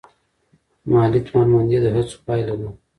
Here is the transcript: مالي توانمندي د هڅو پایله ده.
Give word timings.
مالي 0.91 1.19
توانمندي 1.27 1.77
د 1.83 1.85
هڅو 1.95 2.15
پایله 2.25 2.55
ده. 2.59 2.69